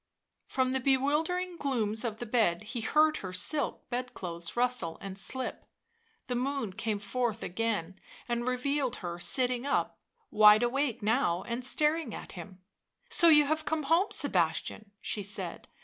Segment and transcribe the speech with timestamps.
[0.47, 5.15] From the bewildering glooms of the bed he heard her silk bed clothes rustle and
[5.15, 5.63] slip;
[6.25, 9.99] the moon came forth again and revealed her sitting up,
[10.31, 12.63] wide awake now and staring at him.
[13.09, 15.67] "So you have come home, Sebastian?" she said.